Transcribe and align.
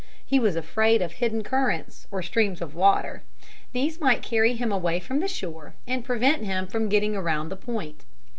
He 0.25 0.39
was 0.39 0.55
afraid 0.55 0.99
of 1.03 1.11
hidden 1.11 1.43
currents, 1.43 2.07
or 2.09 2.23
streams 2.23 2.59
of 2.59 2.73
water. 2.73 3.21
These 3.71 4.01
might 4.01 4.23
carry 4.23 4.53
him 4.55 4.71
away 4.71 4.99
from 4.99 5.19
the 5.19 5.27
shore 5.27 5.75
and 5.85 6.03
prevent 6.03 6.43
him 6.43 6.65
from 6.65 6.89
getting 6.89 7.15
around 7.15 7.49
the 7.49 7.55
point. 7.55 8.03